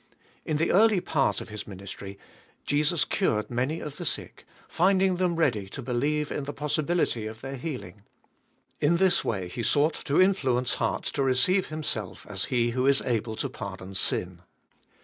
[0.45, 2.17] Im the early part of His min istry,
[2.65, 7.13] Jesus cared many of the sick, find ing them ready to believe in the possihili
[7.13, 8.01] ty of theii healing.
[8.79, 13.03] In this way He sought to influence hearts to receive Himself as He who is
[13.03, 14.41] able to pardon sin.